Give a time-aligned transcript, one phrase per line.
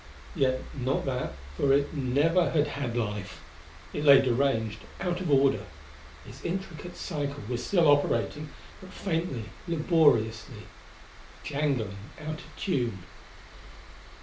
[0.35, 3.39] Yet not that, for it never had had life.
[3.93, 5.61] It lay deranged; out of order;
[6.25, 8.49] its intricate cycle was still operating,
[8.81, 10.63] but faintly, laboriously.
[11.43, 13.03] Jangling out of tune.